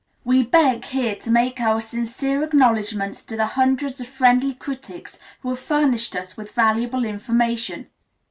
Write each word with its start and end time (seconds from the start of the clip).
We 0.23 0.41
beg, 0.41 0.85
here, 0.85 1.13
to 1.17 1.29
make 1.29 1.59
our 1.61 1.79
sincere 1.79 2.41
acknowledgments 2.43 3.23
to 3.25 3.37
the 3.37 3.45
hundreds 3.45 4.01
of 4.01 4.07
friendly 4.07 4.55
critics 4.55 5.19
who 5.41 5.49
have 5.49 5.59
furnished 5.59 6.15
us 6.15 6.35
with 6.35 6.53
valuable 6.53 7.05
information. 7.05 7.85